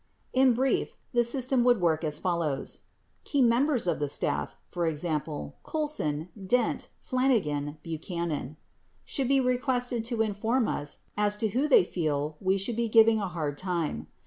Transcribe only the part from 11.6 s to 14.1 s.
they feel we should be giving a hard time.